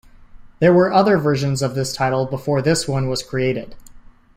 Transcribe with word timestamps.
There 0.57 0.73
were 0.73 0.91
other 0.91 1.19
versions 1.19 1.61
of 1.61 1.75
this 1.75 1.93
title 1.93 2.25
before 2.25 2.63
this 2.63 2.87
one 2.87 3.07
was 3.07 3.21
created. 3.21 3.75